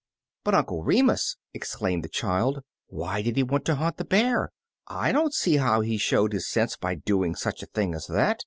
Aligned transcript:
''"But, 0.43 0.55
Uncle 0.55 0.81
Remus!" 0.83 1.37
exclaimed 1.53 2.03
the 2.03 2.09
child, 2.09 2.63
"why 2.87 3.21
did 3.21 3.35
he 3.35 3.43
want 3.43 3.65
to 3.65 3.75
hunt 3.75 3.97
the 3.97 4.03
bear? 4.03 4.51
I 4.87 5.11
don't 5.11 5.31
see 5.31 5.57
how 5.57 5.81
he 5.81 5.99
showed 5.99 6.33
his 6.33 6.49
sense 6.49 6.75
by 6.75 6.95
doing 6.95 7.35
such 7.35 7.61
a 7.61 7.67
thing 7.67 7.93
as 7.93 8.07
that. 8.07 8.39